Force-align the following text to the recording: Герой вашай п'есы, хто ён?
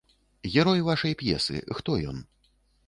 Герой 0.55 0.81
вашай 0.89 1.13
п'есы, 1.21 1.61
хто 1.79 2.01
ён? 2.15 2.27